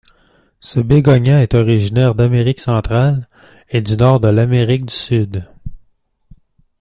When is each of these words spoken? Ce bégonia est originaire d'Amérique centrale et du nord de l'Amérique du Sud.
Ce 0.59 0.79
bégonia 0.79 1.43
est 1.43 1.53
originaire 1.53 2.15
d'Amérique 2.15 2.59
centrale 2.59 3.27
et 3.69 3.83
du 3.83 3.97
nord 3.97 4.19
de 4.19 4.29
l'Amérique 4.29 4.87
du 4.87 4.93
Sud. 4.95 5.45